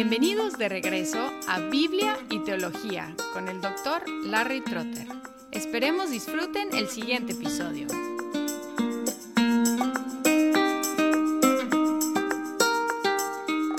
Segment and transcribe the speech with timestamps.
[0.00, 5.08] Bienvenidos de regreso a Biblia y Teología con el doctor Larry Trotter.
[5.50, 7.88] Esperemos disfruten el siguiente episodio.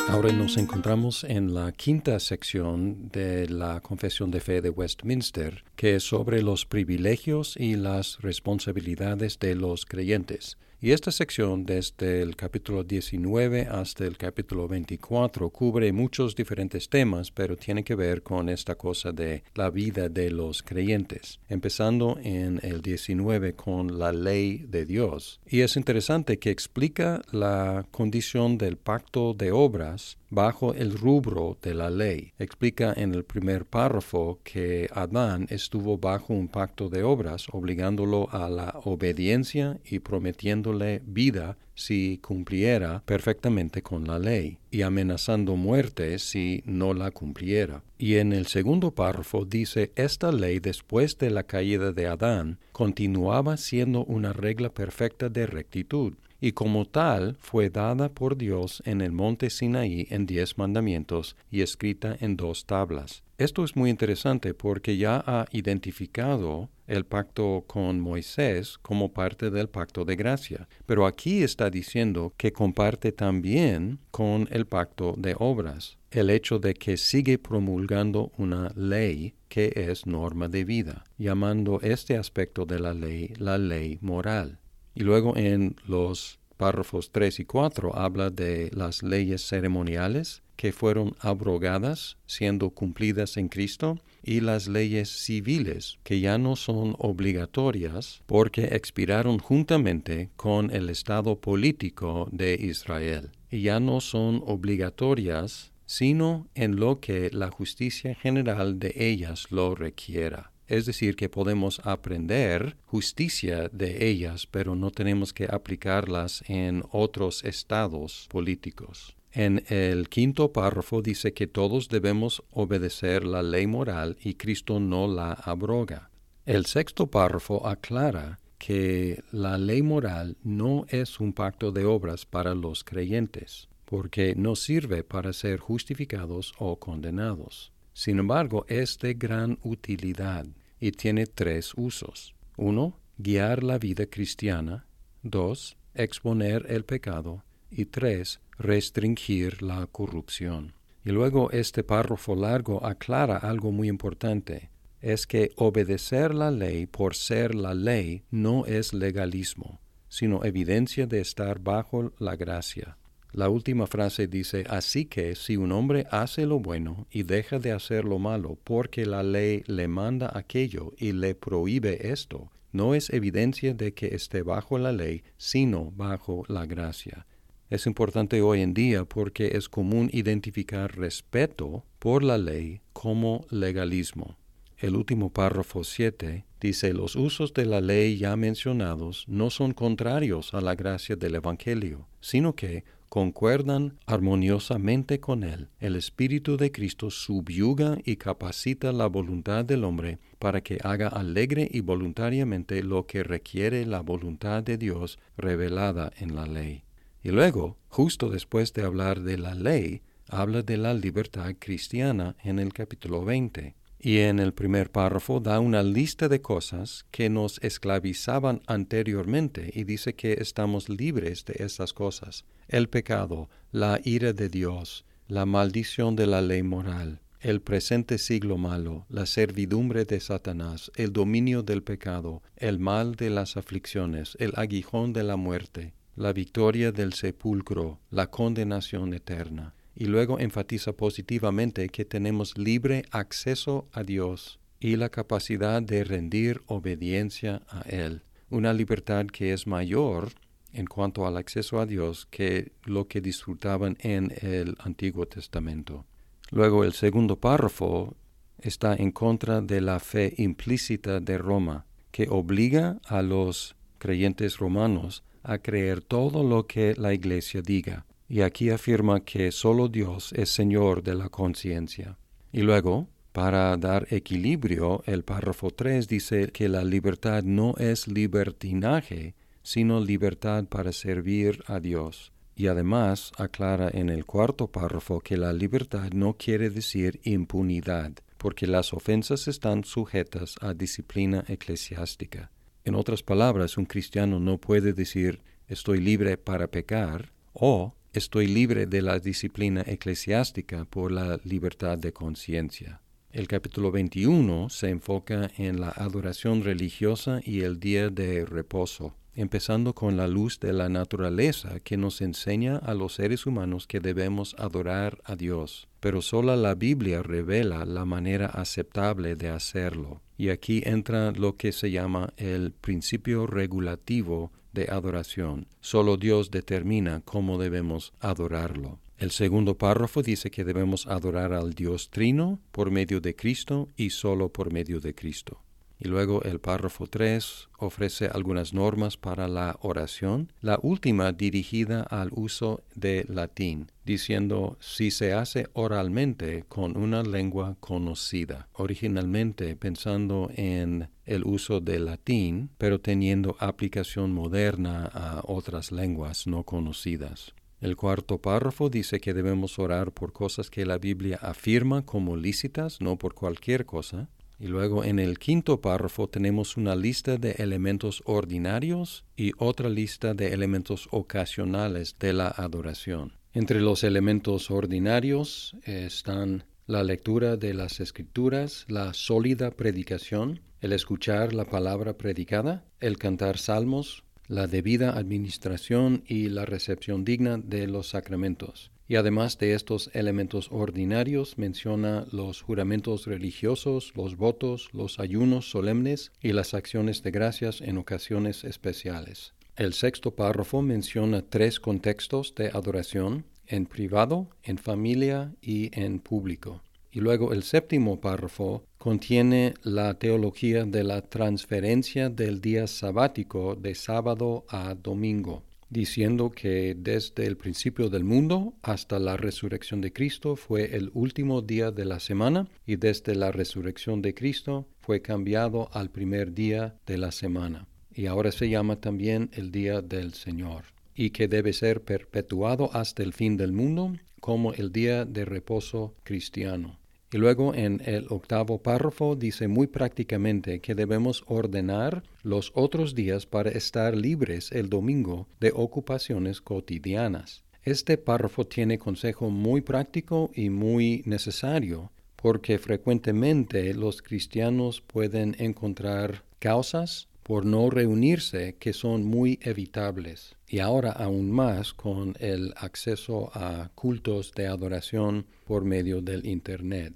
[0.10, 6.02] Ahora nos encontramos en la quinta sección de la Confesión de Fe de Westminster, que
[6.02, 10.58] sobre los privilegios y las responsabilidades de los creyentes.
[10.82, 17.32] Y esta sección, desde el capítulo 19 hasta el capítulo 24, cubre muchos diferentes temas,
[17.32, 22.60] pero tiene que ver con esta cosa de la vida de los creyentes, empezando en
[22.62, 25.40] el 19 con la ley de Dios.
[25.46, 31.74] Y es interesante que explica la condición del pacto de obras bajo el rubro de
[31.74, 32.34] la ley.
[32.40, 38.50] Explica en el primer párrafo que Adán estuvo bajo un pacto de obras, obligándolo a
[38.50, 40.74] la obediencia y prometiendo
[41.06, 47.84] vida si cumpliera perfectamente con la ley, y amenazando muerte si no la cumpliera.
[47.98, 53.58] Y en el segundo párrafo dice, esta ley después de la caída de Adán continuaba
[53.58, 59.12] siendo una regla perfecta de rectitud, y como tal fue dada por Dios en el
[59.12, 63.24] monte Sinaí en diez mandamientos y escrita en dos tablas.
[63.38, 69.70] Esto es muy interesante porque ya ha identificado el pacto con Moisés como parte del
[69.70, 75.98] pacto de gracia, pero aquí está diciendo que comparte también con el pacto de obras,
[76.12, 82.18] el hecho de que sigue promulgando una ley que es norma de vida, llamando este
[82.18, 84.60] aspecto de la ley la ley moral.
[85.00, 91.16] Y luego en los párrafos 3 y 4 habla de las leyes ceremoniales que fueron
[91.22, 98.76] abrogadas siendo cumplidas en Cristo y las leyes civiles que ya no son obligatorias porque
[98.76, 106.76] expiraron juntamente con el estado político de Israel y ya no son obligatorias sino en
[106.76, 110.52] lo que la justicia general de ellas lo requiera.
[110.70, 117.44] Es decir, que podemos aprender justicia de ellas, pero no tenemos que aplicarlas en otros
[117.44, 119.18] estados políticos.
[119.32, 125.08] En el quinto párrafo dice que todos debemos obedecer la ley moral y Cristo no
[125.08, 126.12] la abroga.
[126.46, 132.54] El sexto párrafo aclara que la ley moral no es un pacto de obras para
[132.54, 137.72] los creyentes, porque no sirve para ser justificados o condenados.
[137.94, 140.46] Sin embargo, es de gran utilidad
[140.80, 142.36] y tiene tres usos.
[142.58, 144.86] Uno, guiar la vida cristiana.
[145.24, 147.44] Dos, exponer el pecado.
[147.70, 150.74] Y tres, restringir la corrupción.
[151.06, 154.70] Y luego este párrafo largo aclara algo muy importante.
[155.02, 159.80] Es que obedecer la ley por ser la ley no es legalismo,
[160.10, 162.98] sino evidencia de estar bajo la gracia.
[163.32, 167.72] La última frase dice, así que si un hombre hace lo bueno y deja de
[167.72, 173.12] hacer lo malo porque la ley le manda aquello y le prohíbe esto, no es
[173.12, 177.28] evidencia de que esté bajo la ley, sino bajo la gracia.
[177.70, 184.38] Es importante hoy en día porque es común identificar respeto por la ley como legalismo.
[184.76, 190.54] El último párrafo 7 dice, los usos de la ley ya mencionados no son contrarios
[190.56, 195.68] a la gracia del Evangelio, sino que concuerdan armoniosamente con él.
[195.80, 201.68] El Espíritu de Cristo subyuga y capacita la voluntad del hombre para que haga alegre
[201.70, 206.84] y voluntariamente lo que requiere la voluntad de Dios revelada en la ley.
[207.22, 212.60] Y luego, justo después de hablar de la ley, habla de la libertad cristiana en
[212.60, 213.76] el capítulo 20.
[214.02, 219.84] Y en el primer párrafo da una lista de cosas que nos esclavizaban anteriormente y
[219.84, 222.46] dice que estamos libres de esas cosas.
[222.70, 228.58] El pecado, la ira de Dios, la maldición de la ley moral, el presente siglo
[228.58, 234.54] malo, la servidumbre de Satanás, el dominio del pecado, el mal de las aflicciones, el
[234.56, 241.90] aguijón de la muerte, la victoria del sepulcro, la condenación eterna y luego enfatiza positivamente
[241.90, 248.72] que tenemos libre acceso a Dios y la capacidad de rendir obediencia a Él, una
[248.72, 250.30] libertad que es mayor
[250.72, 256.06] en cuanto al acceso a Dios que lo que disfrutaban en el Antiguo Testamento.
[256.50, 258.16] Luego el segundo párrafo
[258.58, 265.26] está en contra de la fe implícita de Roma, que obliga a los creyentes romanos
[265.44, 270.50] a creer todo lo que la Iglesia diga, y aquí afirma que solo Dios es
[270.50, 272.20] Señor de la conciencia.
[272.52, 279.34] Y luego, para dar equilibrio, el párrafo 3 dice que la libertad no es libertinaje,
[279.64, 282.32] sino libertad para servir a Dios.
[282.56, 288.68] Y además aclara en el cuarto párrafo que la libertad no quiere decir impunidad, porque
[288.68, 292.52] las ofensas están sujetas a disciplina eclesiástica.
[292.84, 298.88] En otras palabras, un cristiano no puede decir estoy libre para pecar o estoy libre
[298.88, 303.02] de la disciplina eclesiástica por la libertad de conciencia.
[303.32, 309.94] El capítulo 21 se enfoca en la adoración religiosa y el día de reposo, empezando
[309.94, 314.56] con la luz de la naturaleza que nos enseña a los seres humanos que debemos
[314.58, 315.88] adorar a Dios.
[316.00, 320.24] Pero solo la Biblia revela la manera aceptable de hacerlo.
[320.36, 325.68] Y aquí entra lo que se llama el principio regulativo de adoración.
[325.82, 329.00] Solo Dios determina cómo debemos adorarlo.
[329.18, 334.12] El segundo párrafo dice que debemos adorar al Dios Trino por medio de Cristo y
[334.12, 335.62] solo por medio de Cristo.
[336.00, 342.30] Y luego el párrafo 3 ofrece algunas normas para la oración, la última dirigida al
[342.32, 351.10] uso de latín, diciendo si se hace oralmente con una lengua conocida, originalmente pensando en
[351.26, 357.54] el uso del latín, pero teniendo aplicación moderna a otras lenguas no conocidas.
[357.82, 363.00] El cuarto párrafo dice que debemos orar por cosas que la Biblia afirma como lícitas,
[363.00, 364.30] no por cualquier cosa.
[364.60, 370.34] Y luego en el quinto párrafo tenemos una lista de elementos ordinarios y otra lista
[370.34, 373.34] de elementos ocasionales de la adoración.
[373.54, 381.54] Entre los elementos ordinarios están la lectura de las escrituras, la sólida predicación, el escuchar
[381.54, 388.10] la palabra predicada, el cantar salmos, la debida administración y la recepción digna de los
[388.10, 388.92] sacramentos.
[389.10, 396.32] Y además de estos elementos ordinarios menciona los juramentos religiosos, los votos, los ayunos solemnes
[396.44, 399.54] y las acciones de gracias en ocasiones especiales.
[399.76, 406.84] El sexto párrafo menciona tres contextos de adoración, en privado, en familia y en público.
[407.12, 413.96] Y luego el séptimo párrafo contiene la teología de la transferencia del día sabático de
[413.96, 420.56] sábado a domingo, diciendo que desde el principio del mundo hasta la resurrección de Cristo
[420.56, 425.90] fue el último día de la semana y desde la resurrección de Cristo fue cambiado
[425.94, 427.88] al primer día de la semana.
[428.14, 433.24] Y ahora se llama también el día del Señor y que debe ser perpetuado hasta
[433.24, 436.99] el fin del mundo como el día de reposo cristiano.
[437.32, 443.46] Y luego en el octavo párrafo dice muy prácticamente que debemos ordenar los otros días
[443.46, 447.64] para estar libres el domingo de ocupaciones cotidianas.
[447.84, 456.44] Este párrafo tiene consejo muy práctico y muy necesario porque frecuentemente los cristianos pueden encontrar
[456.60, 460.56] causas por no reunirse que son muy evitables.
[460.68, 467.16] Y ahora aún más con el acceso a cultos de adoración por medio del Internet.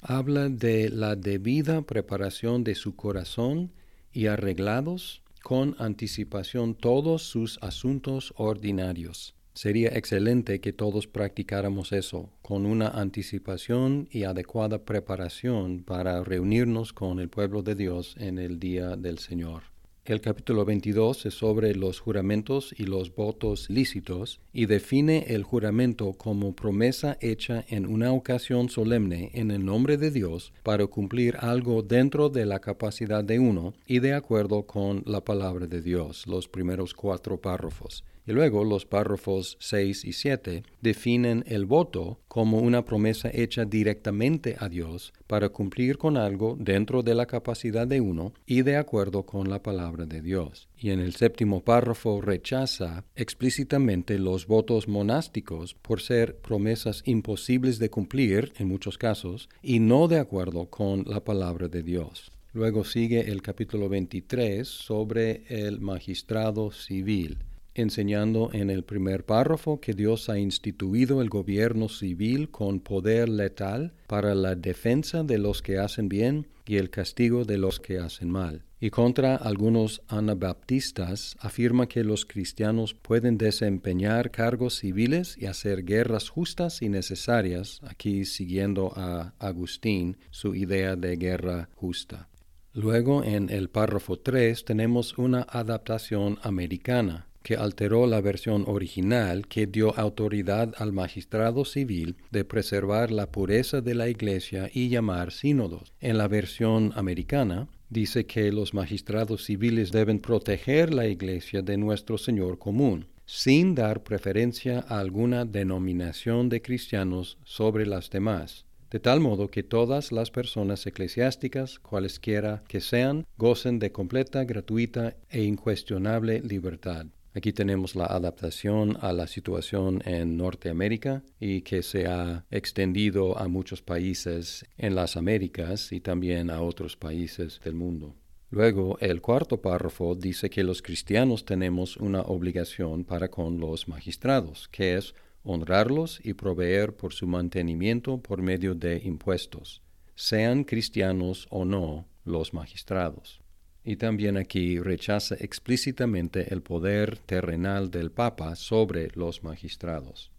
[0.00, 3.72] Habla de la debida preparación de su corazón
[4.10, 9.34] y arreglados con anticipación todos sus asuntos ordinarios.
[9.52, 17.20] Sería excelente que todos practicáramos eso, con una anticipación y adecuada preparación para reunirnos con
[17.20, 19.73] el pueblo de Dios en el día del Señor.
[20.06, 26.12] El capítulo 22 es sobre los juramentos y los votos lícitos y define el juramento
[26.12, 31.82] como promesa hecha en una ocasión solemne en el nombre de Dios para cumplir algo
[31.82, 36.48] dentro de la capacidad de uno y de acuerdo con la palabra de Dios, los
[36.48, 38.04] primeros cuatro párrafos.
[38.26, 44.56] Y luego los párrafos 6 y 7 definen el voto como una promesa hecha directamente
[44.58, 49.24] a Dios para cumplir con algo dentro de la capacidad de uno y de acuerdo
[49.24, 50.68] con la palabra de Dios.
[50.78, 57.90] Y en el séptimo párrafo rechaza explícitamente los votos monásticos por ser promesas imposibles de
[57.90, 62.32] cumplir en muchos casos y no de acuerdo con la palabra de Dios.
[62.54, 67.38] Luego sigue el capítulo 23 sobre el magistrado civil
[67.74, 73.92] enseñando en el primer párrafo que Dios ha instituido el gobierno civil con poder letal
[74.06, 78.30] para la defensa de los que hacen bien y el castigo de los que hacen
[78.30, 78.64] mal.
[78.80, 86.28] Y contra algunos anabaptistas afirma que los cristianos pueden desempeñar cargos civiles y hacer guerras
[86.28, 92.28] justas y necesarias, aquí siguiendo a Agustín su idea de guerra justa.
[92.74, 99.66] Luego en el párrafo 3 tenemos una adaptación americana que alteró la versión original que
[99.66, 105.92] dio autoridad al magistrado civil de preservar la pureza de la Iglesia y llamar sínodos.
[106.00, 112.18] En la versión americana dice que los magistrados civiles deben proteger la Iglesia de nuestro
[112.18, 113.06] Señor común.
[113.26, 119.62] sin dar preferencia a alguna denominación de cristianos sobre las demás, de tal modo que
[119.62, 127.06] todas las personas eclesiásticas, cualesquiera que sean, gocen de completa, gratuita e incuestionable libertad.
[127.36, 133.48] Aquí tenemos la adaptación a la situación en Norteamérica y que se ha extendido a
[133.48, 138.14] muchos países en las Américas y también a otros países del mundo.
[138.50, 144.68] Luego, el cuarto párrafo dice que los cristianos tenemos una obligación para con los magistrados,
[144.68, 149.82] que es honrarlos y proveer por su mantenimiento por medio de impuestos,
[150.14, 153.43] sean cristianos o no los magistrados.
[153.84, 160.30] Y también aquí rechaza explícitamente el poder terrenal del Papa sobre los magistrados.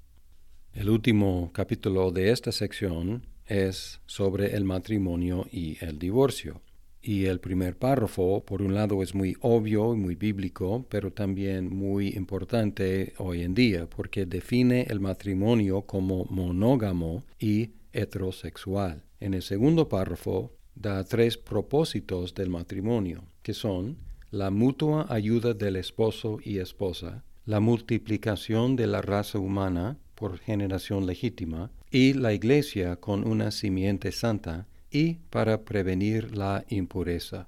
[0.74, 6.62] El último capítulo de esta sección es sobre el matrimonio y el divorcio.
[7.02, 11.70] Y el primer párrafo, por un lado, es muy obvio y muy bíblico, pero también
[11.70, 19.04] muy importante hoy en día, porque define el matrimonio como monógamo y heterosexual.
[19.20, 23.98] En el segundo párrafo da tres propósitos del matrimonio, que son
[24.32, 31.06] la mutua ayuda del esposo y esposa, la multiplicación de la raza humana por generación
[31.06, 37.48] legítima y la iglesia con una simiente santa y para prevenir la impureza.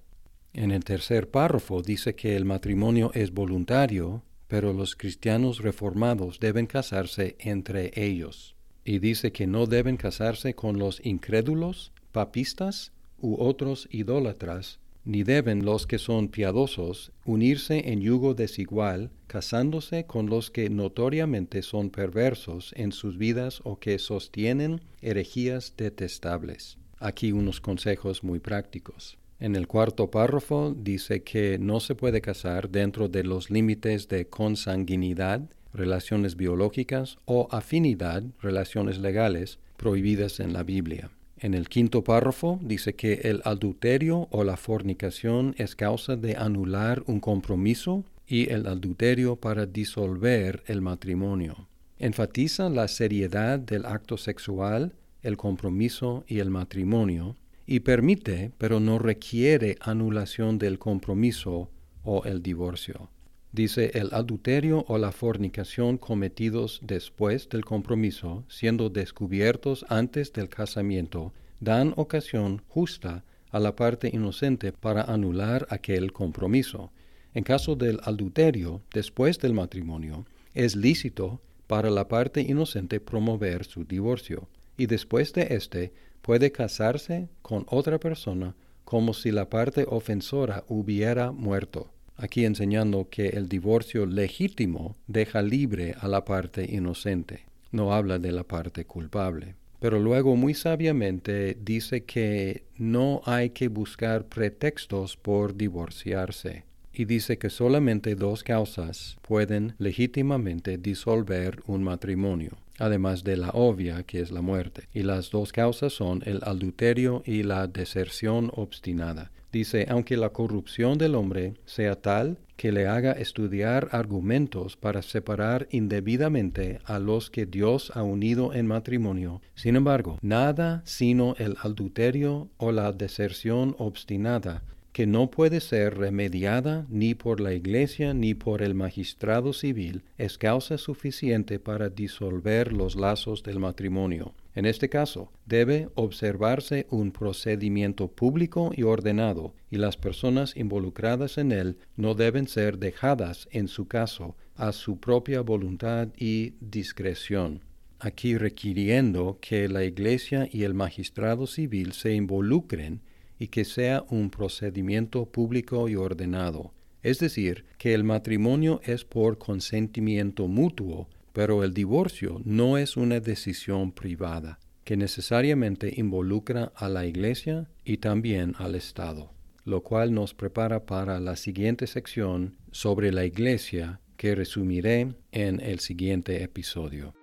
[0.53, 6.67] En el tercer párrafo dice que el matrimonio es voluntario, pero los cristianos reformados deben
[6.67, 8.55] casarse entre ellos.
[8.83, 15.63] Y dice que no deben casarse con los incrédulos, papistas u otros idólatras, ni deben
[15.63, 22.73] los que son piadosos unirse en yugo desigual, casándose con los que notoriamente son perversos
[22.75, 26.77] en sus vidas o que sostienen herejías detestables.
[26.99, 29.17] Aquí unos consejos muy prácticos.
[29.39, 34.27] En el cuarto párrafo dice que no se puede casar dentro de los límites de
[34.27, 35.41] consanguinidad,
[35.73, 41.11] relaciones biológicas o afinidad, relaciones legales, prohibidas en la Biblia.
[41.39, 47.03] En el quinto párrafo dice que el adulterio o la fornicación es causa de anular
[47.05, 51.67] un compromiso y el adulterio para disolver el matrimonio.
[51.99, 57.35] Enfatiza la seriedad del acto sexual, el compromiso y el matrimonio,
[57.67, 61.69] y permite, pero no requiere anulación del compromiso
[62.03, 63.09] o el divorcio.
[63.51, 71.33] Dice el adulterio o la fornicación cometidos después del compromiso, siendo descubiertos antes del casamiento,
[71.59, 76.91] dan ocasión justa a la parte inocente para anular aquel compromiso.
[77.33, 83.85] En caso del adulterio después del matrimonio, es lícito para la parte inocente promover su
[83.85, 90.63] divorcio, y después de éste puede casarse con otra persona como si la parte ofensora
[90.67, 97.93] hubiera muerto aquí enseñando que el divorcio legítimo deja libre a la parte inocente, no
[97.93, 99.55] habla de la parte culpable.
[99.79, 107.37] Pero luego muy sabiamente dice que no hay que buscar pretextos por divorciarse y dice
[107.37, 114.31] que solamente dos causas pueden legítimamente disolver un matrimonio, además de la obvia que es
[114.31, 114.87] la muerte.
[114.95, 119.31] Y las dos causas son el adulterio y la deserción obstinada.
[119.51, 125.67] Dice, aunque la corrupción del hombre sea tal que le haga estudiar argumentos para separar
[125.71, 132.49] indebidamente a los que Dios ha unido en matrimonio, sin embargo, nada sino el adulterio
[132.57, 134.63] o la deserción obstinada
[134.97, 140.39] que no puede ser remediada ni por la Iglesia ni por el magistrado civil, es
[140.39, 144.33] causa suficiente para disolver los lazos del matrimonio.
[144.57, 151.51] En este caso, debe observarse un procedimiento público y ordenado, y las personas involucradas en
[151.51, 157.61] él no deben ser dejadas, en su caso, a su propia voluntad y discreción
[157.99, 163.01] aquí requiriendo que la Iglesia y el magistrado civil se involucren
[163.39, 166.73] y que sea un procedimiento público y ordenado.
[167.03, 173.19] Es decir, que el matrimonio es por consentimiento mutuo, pero el divorcio no es una
[173.19, 179.31] decisión privada, que necesariamente involucra a la Iglesia y también al Estado,
[179.63, 185.79] lo cual nos prepara para la siguiente sección sobre la Iglesia que resumiré en el
[185.79, 187.13] siguiente episodio.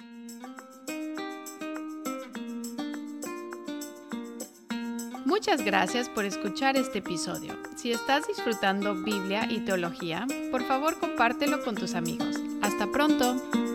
[5.26, 7.54] Muchas gracias por escuchar este episodio.
[7.75, 12.37] Si estás disfrutando Biblia y teología, por favor compártelo con tus amigos.
[12.62, 13.74] Hasta pronto.